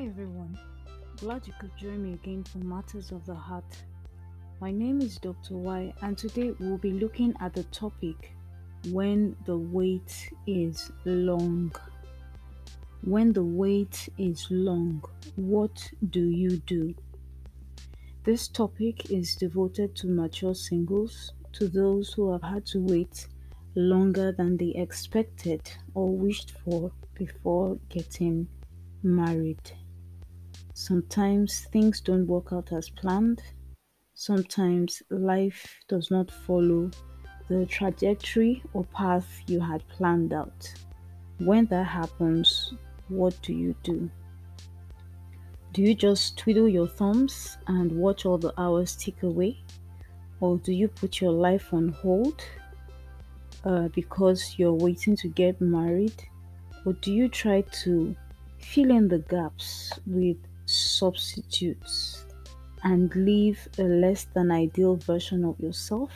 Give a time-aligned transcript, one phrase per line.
[0.00, 0.58] Hi everyone,
[1.18, 3.84] glad you could join me again for Matters of the Heart.
[4.58, 5.58] My name is Dr.
[5.58, 8.34] Y, and today we'll be looking at the topic
[8.88, 11.70] when the wait is long.
[13.02, 15.04] When the wait is long,
[15.36, 16.94] what do you do?
[18.24, 23.28] This topic is devoted to mature singles, to those who have had to wait
[23.74, 28.48] longer than they expected or wished for before getting
[29.02, 29.72] married.
[30.82, 33.42] Sometimes things don't work out as planned.
[34.14, 36.90] Sometimes life does not follow
[37.50, 40.72] the trajectory or path you had planned out.
[41.36, 42.72] When that happens,
[43.08, 44.10] what do you do?
[45.74, 49.62] Do you just twiddle your thumbs and watch all the hours tick away?
[50.40, 52.42] Or do you put your life on hold
[53.64, 56.24] uh, because you're waiting to get married?
[56.86, 58.16] Or do you try to
[58.58, 60.38] fill in the gaps with
[60.70, 62.24] substitutes
[62.84, 66.12] and live a less than ideal version of yourself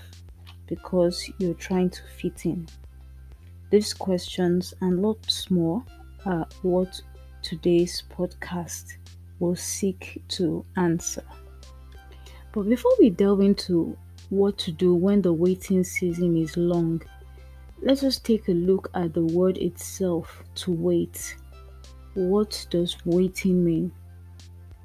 [0.67, 2.67] because you're trying to fit in?
[3.71, 5.85] These questions and lots more
[6.25, 7.01] are what
[7.43, 8.97] today's podcast
[9.41, 11.25] will seek to answer.
[12.53, 13.97] But before we delve into
[14.31, 17.03] what to do when the waiting season is long,
[17.83, 21.37] let us take a look at the word itself to wait.
[22.15, 23.93] What does waiting mean?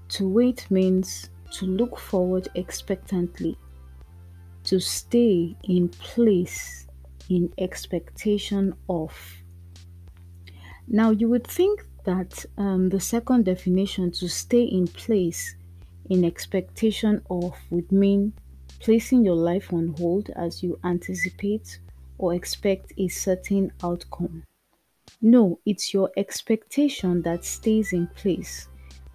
[0.10, 3.58] To wait means to look forward expectantly,
[4.66, 6.88] to stay in place
[7.30, 9.14] in expectation of.
[10.88, 15.56] Now, you would think that um, the second definition, to stay in place
[16.10, 18.34] in expectation of, would mean
[18.80, 21.80] placing your life on hold as you anticipate
[22.18, 24.44] or expect a certain outcome.
[25.22, 28.69] No, it's your expectation that stays in place,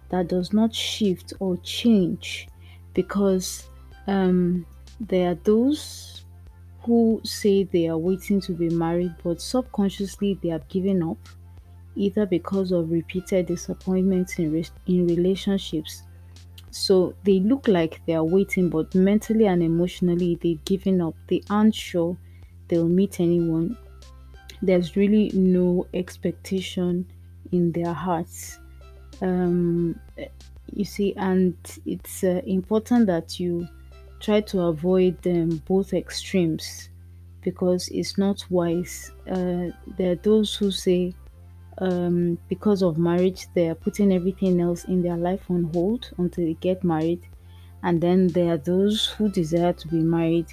[0.09, 2.47] that does not shift or change,
[2.93, 3.69] because
[4.07, 4.65] um,
[4.99, 6.25] there are those
[6.83, 11.17] who say they are waiting to be married, but subconsciously they have given up,
[11.95, 16.03] either because of repeated disappointments in, re- in relationships.
[16.69, 21.15] So they look like they are waiting, but mentally and emotionally they've given up.
[21.27, 22.17] They aren't sure
[22.67, 23.77] they'll meet anyone
[24.61, 27.05] there's really no expectation
[27.51, 28.59] in their hearts.
[29.21, 29.99] Um,
[30.73, 31.55] you see, and
[31.85, 33.67] it's uh, important that you
[34.19, 36.89] try to avoid um, both extremes
[37.41, 39.11] because it's not wise.
[39.29, 39.67] Uh,
[39.97, 41.13] there are those who say
[41.77, 46.45] um, because of marriage, they are putting everything else in their life on hold until
[46.45, 47.21] they get married.
[47.83, 50.47] And then there are those who desire to be married,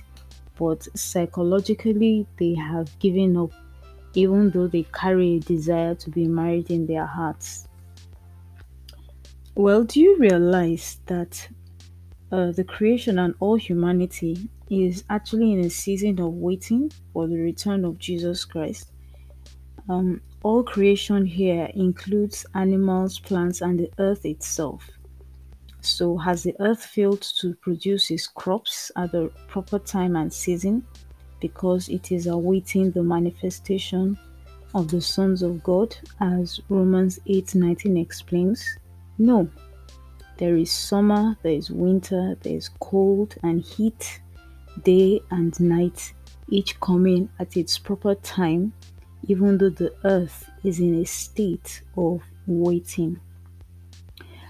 [0.58, 3.52] but psychologically they have given up
[4.14, 7.66] even though they carry a desire to be married in their hearts.
[9.54, 11.48] Well, do you realize that
[12.30, 17.38] uh, the creation and all humanity is actually in a season of waiting for the
[17.38, 18.90] return of Jesus Christ?
[19.88, 24.88] Um, all creation here includes animals, plants, and the earth itself.
[25.80, 30.84] So, has the earth failed to produce its crops at the proper time and season?
[31.42, 34.16] because it is awaiting the manifestation
[34.74, 38.64] of the sons of God, as Romans 8:19 explains.
[39.18, 39.48] No,
[40.38, 44.20] there is summer, there is winter, there is cold and heat,
[44.82, 46.14] day and night,
[46.48, 48.72] each coming at its proper time,
[49.28, 53.20] even though the earth is in a state of waiting.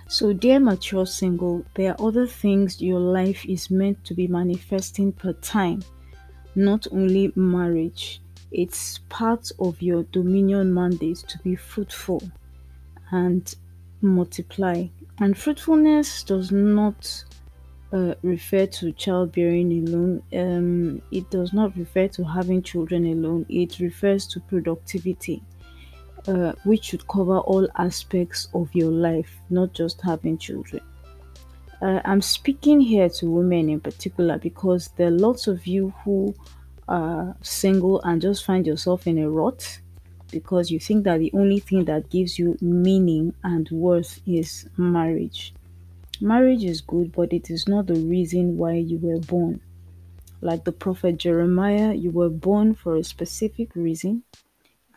[0.09, 5.13] So, dear mature single, there are other things your life is meant to be manifesting
[5.13, 5.83] per time
[6.55, 8.21] not only marriage,
[8.51, 12.23] it's part of your dominion mandate to be fruitful
[13.11, 13.55] and
[14.03, 14.87] multiply.
[15.19, 17.25] And fruitfulness does not
[17.93, 23.79] uh, refer to childbearing alone, um, it does not refer to having children alone, it
[23.79, 25.43] refers to productivity.
[26.29, 30.81] Uh, which should cover all aspects of your life, not just having children.
[31.81, 36.33] Uh, I'm speaking here to women in particular because there are lots of you who
[36.87, 39.81] are single and just find yourself in a rut
[40.33, 45.55] because you think that the only thing that gives you meaning and worth is marriage.
[46.21, 49.61] Marriage is good, but it is not the reason why you were born.
[50.41, 54.25] Like the prophet Jeremiah, you were born for a specific reason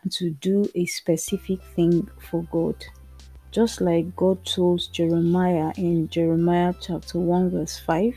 [0.02, 2.84] and to do a specific thing for God.
[3.52, 8.16] Just like God told Jeremiah in Jeremiah chapter 1, verse 5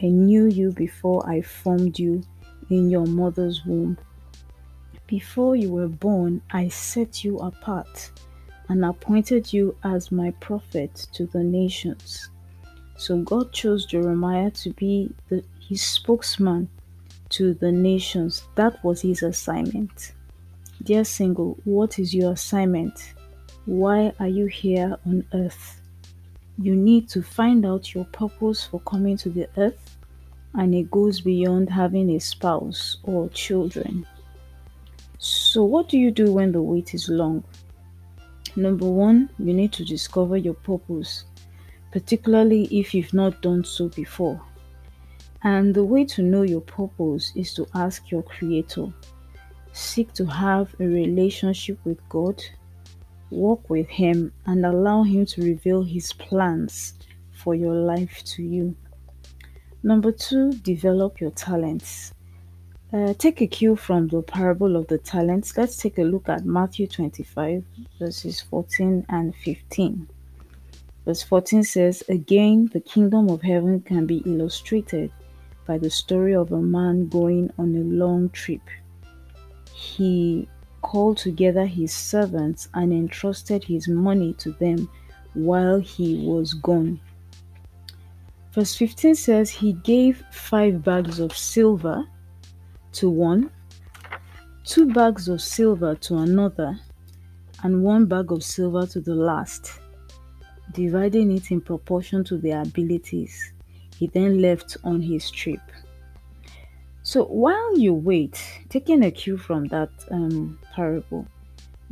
[0.00, 2.22] I knew you before I formed you
[2.70, 3.98] in your mother's womb.
[5.08, 8.12] Before you were born, I set you apart.
[8.68, 12.28] and appointed you as my prophet to the nations.
[12.96, 16.68] So God chose Jeremiah to be the, his spokesman
[17.30, 18.46] to the nations.
[18.56, 20.12] That was his assignment.
[20.82, 23.14] Dear single, what is your assignment?
[23.66, 25.80] Why are you here on earth?
[26.58, 29.96] You need to find out your purpose for coming to the earth,
[30.54, 34.06] and it goes beyond having a spouse or children.
[35.20, 37.42] So, what do you do when the wait is long?
[38.54, 41.24] Number one, you need to discover your purpose,
[41.90, 44.40] particularly if you've not done so before.
[45.42, 48.92] And the way to know your purpose is to ask your Creator.
[49.72, 52.40] Seek to have a relationship with God,
[53.30, 56.94] walk with Him, and allow Him to reveal His plans
[57.32, 58.76] for your life to you.
[59.82, 62.12] Number two, develop your talents.
[62.90, 65.54] Uh, take a cue from the parable of the talents.
[65.58, 67.62] Let's take a look at Matthew 25,
[67.98, 70.08] verses 14 and 15.
[71.04, 75.12] Verse 14 says, Again, the kingdom of heaven can be illustrated
[75.66, 78.62] by the story of a man going on a long trip.
[79.74, 80.48] He
[80.80, 84.88] called together his servants and entrusted his money to them
[85.34, 86.98] while he was gone.
[88.54, 92.06] Verse 15 says, He gave five bags of silver
[92.98, 93.48] to one,
[94.64, 96.76] two bags of silver to another,
[97.62, 99.78] and one bag of silver to the last,
[100.72, 103.52] dividing it in proportion to their abilities.
[103.96, 105.60] He then left on his trip.
[107.04, 111.24] So while you wait, taking a cue from that um, parable,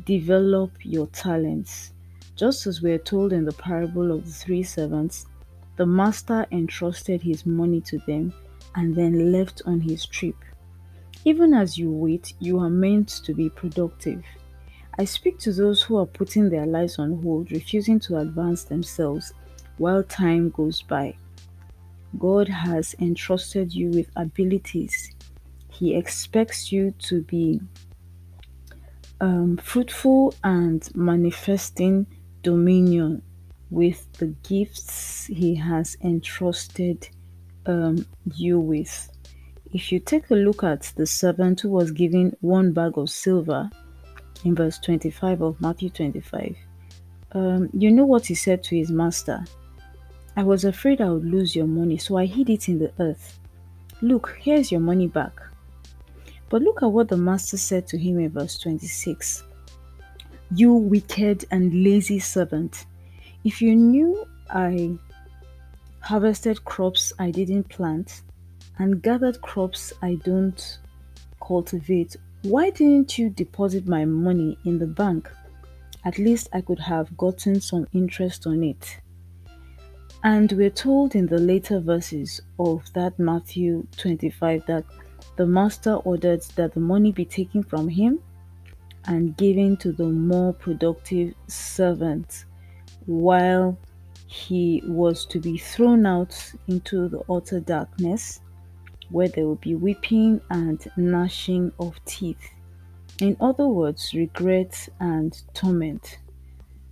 [0.07, 1.93] develop your talents.
[2.35, 5.27] Just as we're told in the parable of the three servants,
[5.77, 8.35] the master entrusted his money to them
[8.75, 10.35] and then left on his trip.
[11.27, 14.23] Even as you wait, you are meant to be productive.
[14.97, 19.35] I speak to those who are putting their lives on hold, refusing to advance themselves
[19.79, 21.17] while time goes by.
[22.17, 25.17] God has entrusted you with abilities.
[25.69, 27.61] He expects you to be
[29.21, 32.07] um, fruitful and manifesting
[32.43, 33.21] dominion
[33.71, 37.09] with the gifts He has entrusted
[37.67, 39.11] um, you with.
[39.73, 43.69] If you take a look at the servant who was given one bag of silver
[44.45, 46.57] in verse 25 of Matthew 25,
[47.33, 49.45] um, you know what he said to his master.
[50.37, 53.41] I was afraid I would lose your money, so I hid it in the earth.
[54.03, 55.33] Look, here's your money back.
[56.49, 59.43] But look at what the master said to him in verse 26
[60.55, 62.87] You wicked and lazy servant,
[63.43, 64.97] if you knew I
[66.01, 68.23] harvested crops I didn't plant
[68.79, 70.79] and gathered crops I don't
[71.47, 75.31] cultivate, why didn't you deposit my money in the bank?
[76.05, 79.01] At least I could have gotten some interest on it.
[80.23, 84.85] And we're told in the later verses of that Matthew 25 that
[85.37, 88.21] the master ordered that the money be taken from him
[89.07, 92.45] and given to the more productive servant,
[93.07, 93.79] while
[94.27, 98.41] he was to be thrown out into the utter darkness
[99.11, 102.51] where there will be weeping and gnashing of teeth.
[103.21, 106.19] In other words, regret and torment.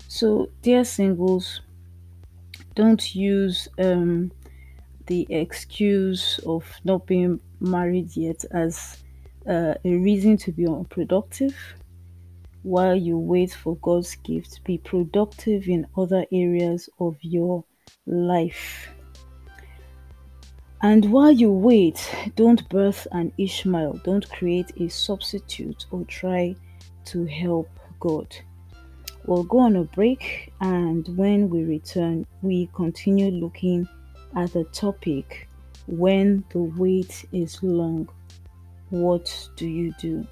[0.09, 1.61] So, dear singles,
[2.75, 4.33] don't use um,
[5.07, 9.03] the excuse of not being married yet as
[9.49, 11.57] uh, a reason to be unproductive
[12.63, 14.65] while you wait for God's gift.
[14.65, 17.65] Be productive in other areas of your
[18.07, 18.89] life.
[20.85, 26.57] And while you wait, don't birth an Ishmael, don't create a substitute or try
[27.07, 28.37] to help God.
[29.25, 33.89] We'll go on a break, and when we return, we continue looking
[34.37, 35.49] at the topic
[35.87, 38.07] when the wait is long.
[38.91, 40.27] What do you do?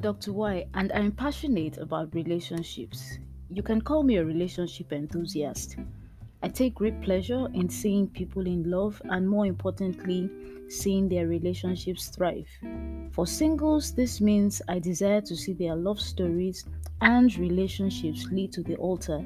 [0.00, 0.32] Dr.
[0.32, 3.18] Y, and I'm passionate about relationships.
[3.50, 5.76] You can call me a relationship enthusiast.
[6.42, 10.30] I take great pleasure in seeing people in love and, more importantly,
[10.68, 12.48] seeing their relationships thrive.
[13.12, 16.64] For singles, this means I desire to see their love stories
[17.02, 19.22] and relationships lead to the altar.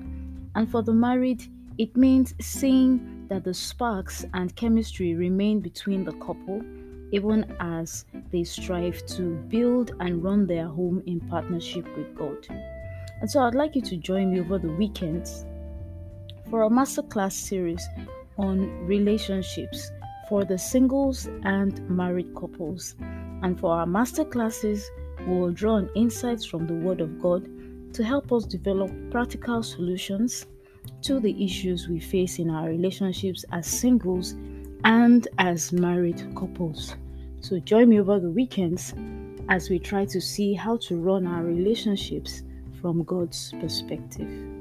[0.56, 1.44] And for the married,
[1.76, 6.62] It means seeing that the sparks and chemistry remain between the couple
[7.10, 8.04] even as
[8.34, 12.44] they strive to build and run their home in partnership with God.
[13.20, 15.46] And so I'd like you to join me over the weekends
[16.50, 17.86] for a masterclass series
[18.36, 19.92] on relationships
[20.28, 22.96] for the singles and married couples.
[23.44, 24.82] And for our masterclasses,
[25.28, 27.48] we will draw on insights from the Word of God
[27.94, 30.46] to help us develop practical solutions
[31.02, 34.32] to the issues we face in our relationships as singles
[34.82, 36.96] and as married couples.
[37.44, 38.94] So join me over the weekends
[39.50, 42.42] as we try to see how to run our relationships
[42.80, 44.53] from God's perspective.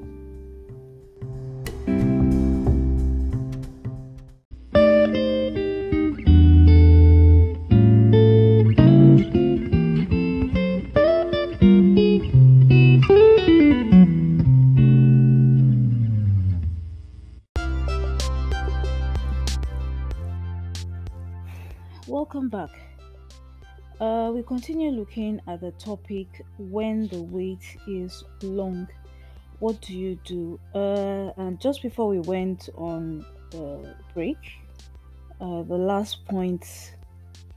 [24.44, 28.86] Continue looking at the topic when the wait is long.
[29.58, 30.60] What do you do?
[30.74, 34.38] Uh, and just before we went on the break,
[35.40, 36.94] uh, the last point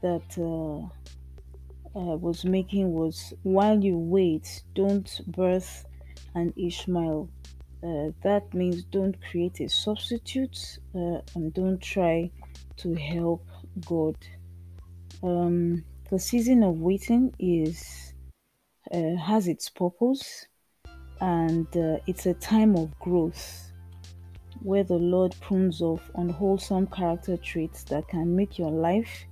[0.00, 5.84] that uh, uh, was making was while you wait, don't birth
[6.34, 7.28] an Ishmael.
[7.82, 12.30] Uh, that means don't create a substitute and don't try
[12.76, 13.46] to help
[13.86, 14.16] God.
[15.22, 18.14] Um, the season of waiting is
[18.92, 20.46] uh, has its purpose,
[21.20, 23.70] and uh, it's a time of growth
[24.62, 29.26] where the Lord prunes off unwholesome character traits that can make your life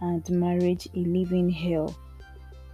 [0.00, 1.96] and marriage a living hell.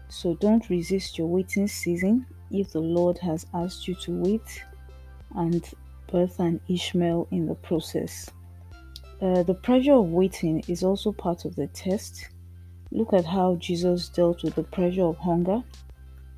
[0.08, 4.64] So don't resist your waiting season if the Lord has asked you to wait
[5.36, 5.66] and
[6.10, 8.30] birth an Ishmael in the process.
[9.20, 12.28] Uh, the pressure of waiting is also part of the test
[12.94, 15.62] Look at how Jesus dealt with the pressure of hunger.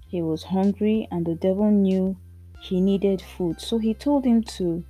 [0.06, 2.16] He was hungry, and the devil knew
[2.60, 3.60] he needed food.
[3.60, 4.84] So he told him to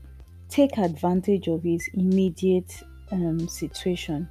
[0.51, 4.29] take advantage of his immediate um, situation.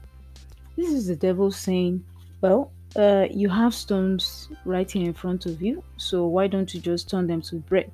[0.76, 2.04] This is the devil saying,
[2.42, 6.80] Well, uh, you have stones right here in front of you, so why don't you
[6.80, 7.92] just turn them to bread?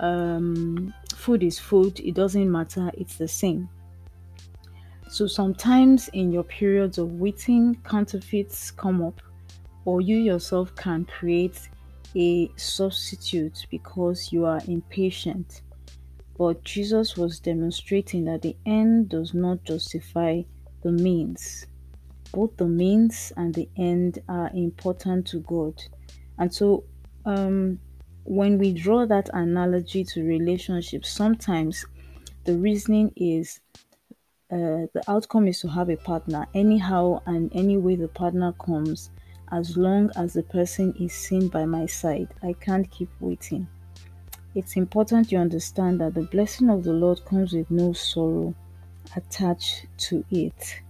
[0.00, 3.68] Um, food is food, it doesn't matter, it's the same.
[5.10, 9.20] So sometimes in your periods of waiting, counterfeits come up,
[9.84, 11.68] or you yourself can create
[12.14, 15.62] a substitute because you are impatient.
[16.36, 20.42] But Jesus was demonstrating that the end does not justify
[20.82, 21.66] the means.
[22.32, 25.82] Both the means and the end are important to God.
[26.38, 26.84] And so,
[27.24, 27.80] um,
[28.24, 31.86] when we draw that analogy to relationships, sometimes
[32.44, 33.60] the reasoning is
[34.50, 36.46] uh, the outcome is to have a partner.
[36.54, 39.10] Anyhow and any way the partner comes
[39.52, 43.66] as long as the person is seen by my side i can't keep waiting.
[44.54, 48.54] It's important you understand that the blessing of the lord comes with no sorrow
[49.16, 50.80] attached to it.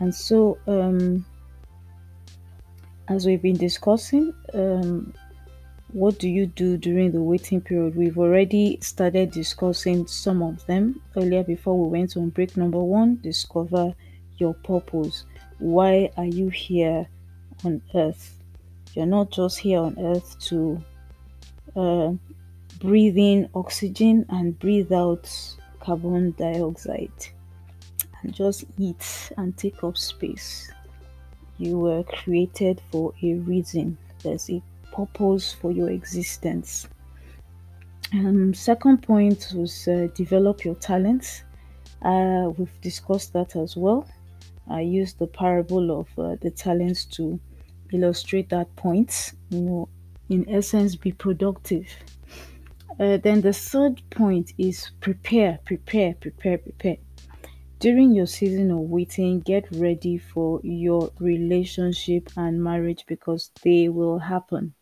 [0.00, 1.24] And so um,
[3.08, 5.14] as we've been discussing um,
[5.92, 7.96] what do you do during the waiting period?
[7.96, 12.56] We've already started discussing some of them earlier before we went on break.
[12.56, 13.94] Number one, discover
[14.36, 15.24] your purpose.
[15.58, 17.08] Why are you here
[17.64, 18.36] on earth?
[18.92, 20.82] You're not just here on earth to
[21.74, 22.12] uh,
[22.80, 25.30] breathe in oxygen and breathe out
[25.80, 27.10] carbon dioxide
[28.22, 30.70] and just eat and take up space.
[31.56, 33.96] You were created for a reason.
[34.22, 34.62] There's a
[34.98, 36.88] purpose for your existence.
[38.12, 41.44] Um, second point was uh, develop your talents.
[42.02, 44.08] Uh, we've discussed that as well.
[44.68, 47.38] I used the parable of uh, the talents to
[47.92, 49.32] illustrate that point.
[49.50, 49.88] You know,
[50.28, 51.86] in essence, be productive.
[53.00, 56.96] Uh, then the third point is prepare, prepare, prepare, prepare.
[57.80, 64.18] During your season of waiting, get ready for your relationship and marriage because they will
[64.18, 64.74] happen.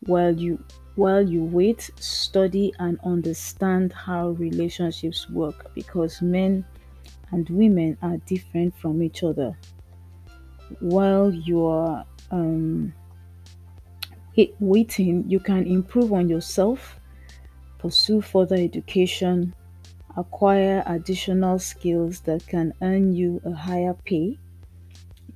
[0.00, 0.62] While you
[0.96, 6.66] while you wait, study and understand how relationships work because men
[7.32, 9.56] and women are different from each other.
[10.80, 12.92] While you are um,
[14.60, 17.00] waiting, you can improve on yourself,
[17.78, 19.54] pursue further education,
[20.16, 24.38] acquire additional skills that can earn you a higher pay.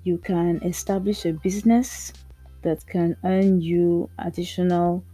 [0.05, 2.13] You can establish a business
[2.63, 5.05] that can earn you additional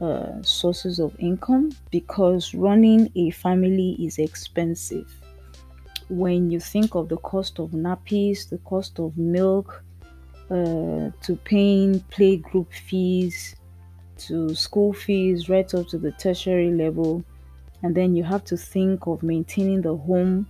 [0.00, 5.10] uh, sources of income because running a family is expensive.
[6.08, 9.82] When you think of the cost of nappies, the cost of milk,
[10.50, 13.56] uh, to paying play group fees,
[14.18, 17.24] to school fees, right up to the tertiary level,
[17.82, 20.46] and then you have to think of maintaining the home,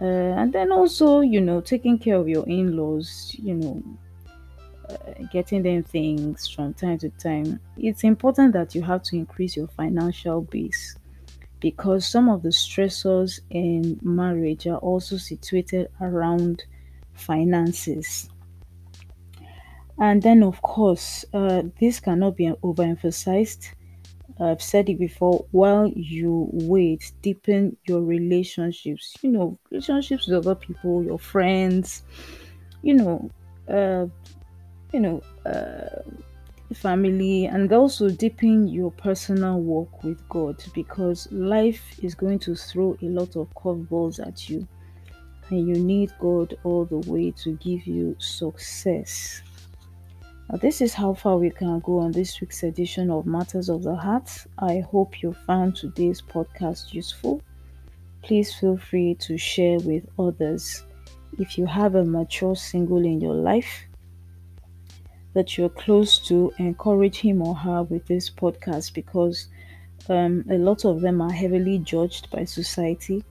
[0.00, 3.82] uh, and then also, you know, taking care of your in laws, you know,
[4.88, 4.96] uh,
[5.32, 9.68] getting them things from time to time, it's important that you have to increase your
[9.68, 10.96] financial base
[11.60, 16.64] because some of the stressors in marriage are also situated around
[17.14, 18.30] finances.
[19.98, 23.72] And then, of course, uh, this cannot be overemphasized.
[24.40, 25.44] I've said it before.
[25.50, 29.16] While you wait, deepen your relationships.
[29.22, 32.02] You know, relationships with other people, your friends.
[32.82, 33.30] You know,
[33.68, 34.06] uh,
[34.92, 36.02] you know, uh,
[36.74, 42.96] family, and also deepen your personal walk with God because life is going to throw
[43.02, 44.66] a lot of curveballs at you,
[45.50, 49.42] and you need God all the way to give you success.
[50.50, 53.82] Now, this is how far we can go on this week's edition of Matters of
[53.82, 54.30] the Heart.
[54.58, 57.42] I hope you found today's podcast useful.
[58.22, 60.84] Please feel free to share with others.
[61.38, 63.84] If you have a mature single in your life,
[65.34, 69.48] that you're close to, encourage him or her with this podcast because
[70.08, 73.22] um, a lot of them are heavily judged by society,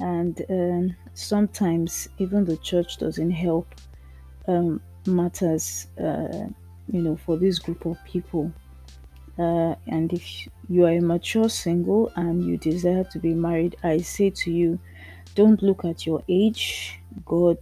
[0.00, 3.72] and um, sometimes even the church doesn't help
[4.48, 6.46] um, matters, uh,
[6.90, 8.52] you know, for this group of people.
[9.38, 13.98] Uh, and if you are a mature single and you desire to be married, I
[13.98, 14.78] say to you,
[15.34, 16.98] don't look at your age.
[17.24, 17.58] God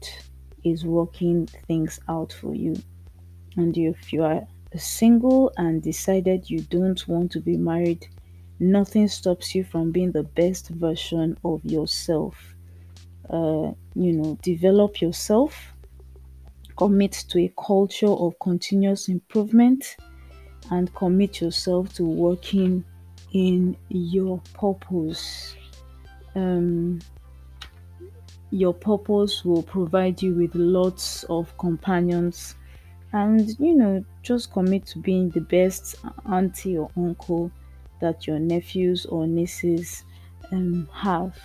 [0.64, 2.76] is working things out for you.
[3.57, 8.07] And if you are single and decided you don't want to be married,
[8.59, 12.35] nothing stops you from being the best version of yourself.
[13.28, 15.75] Uh, you know, develop yourself,
[16.76, 19.97] commit to a culture of continuous improvement,
[20.71, 22.84] and commit yourself to working
[23.32, 25.54] in your purpose.
[26.34, 27.00] Um,
[28.50, 32.54] your purpose will provide you with lots of companions
[33.12, 35.97] and you know just commit to being the best
[36.30, 37.50] auntie or uncle
[38.00, 40.04] that your nephews or nieces
[40.52, 41.36] um, have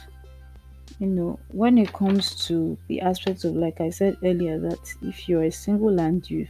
[0.99, 5.27] you know when it comes to the aspects of like i said earlier that if
[5.27, 6.47] you're a single and you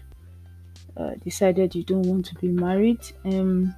[0.98, 3.74] uh, decided you don't want to be married um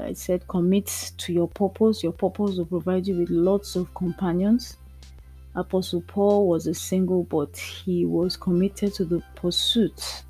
[0.00, 4.78] i said commit to your purpose your purpose will provide you with lots of companions
[5.56, 10.24] apostle paul was a single but he was committed to the pursuit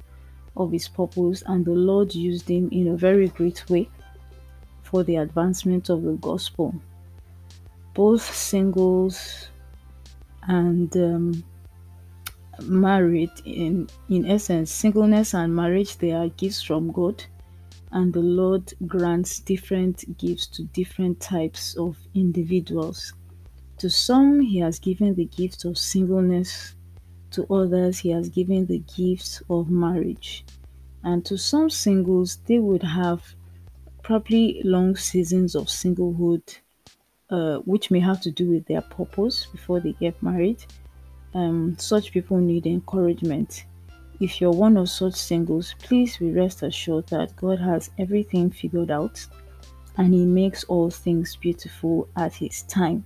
[0.57, 3.88] of his purpose, and the Lord used him in a very great way
[4.83, 6.74] for the advancement of the gospel.
[7.94, 9.48] Both singles
[10.42, 11.44] and um,
[12.62, 17.24] married, in, in essence, singleness and marriage, they are gifts from God,
[17.92, 23.14] and the Lord grants different gifts to different types of individuals.
[23.78, 26.74] To some, He has given the gift of singleness
[27.35, 30.44] to others, he has given the gift of marriage.
[31.02, 33.22] And to some singles, they would have
[34.02, 36.59] probably long seasons of singlehood,
[37.31, 40.65] uh, which may have to do with their purpose before they get married.
[41.35, 43.65] Um, such people need encouragement.
[44.21, 48.91] If you're one of such singles, please be rest assured that God has everything figured
[48.91, 49.27] out
[49.97, 53.05] and He makes all things beautiful at His time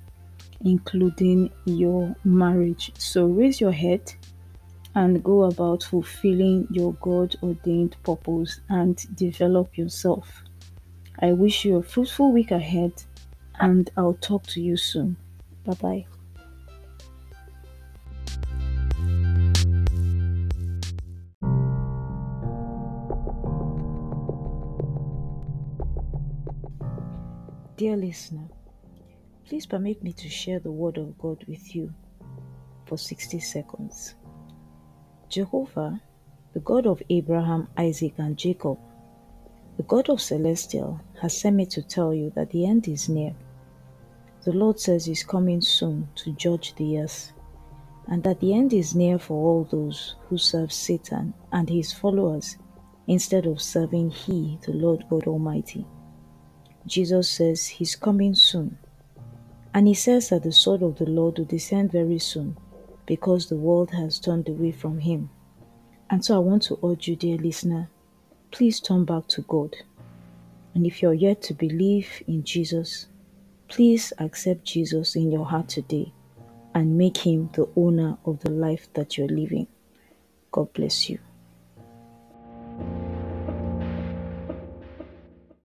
[0.62, 2.92] including your marriage.
[2.98, 4.12] So raise your head
[4.94, 10.42] and go about fulfilling your God ordained purpose and develop yourself.
[11.20, 12.92] I wish you a fruitful week ahead
[13.60, 15.16] and I'll talk to you soon.
[15.64, 16.06] Bye bye.
[27.76, 28.48] Dear listener,
[29.48, 31.90] Please permit me to share the Word of God with you
[32.84, 34.14] for 60 seconds.
[35.30, 36.02] Jehovah,
[36.52, 38.78] the God of Abraham, Isaac, and Jacob,
[39.78, 43.34] the God of Celestial, has sent me to tell you that the end is near.
[44.44, 47.32] The Lord says He's coming soon to judge the earth,
[48.06, 52.56] and that the end is near for all those who serve Satan and his followers
[53.06, 55.86] instead of serving He, the Lord God Almighty.
[56.86, 58.78] Jesus says He's coming soon
[59.74, 62.56] and he says that the sword of the Lord will descend very soon
[63.06, 65.30] because the world has turned away from him.
[66.10, 67.88] And so I want to urge you, dear listener,
[68.50, 69.76] please turn back to God.
[70.74, 73.06] And if you're yet to believe in Jesus,
[73.68, 76.12] please accept Jesus in your heart today
[76.74, 79.66] and make him the owner of the life that you're living.
[80.52, 81.18] God bless you.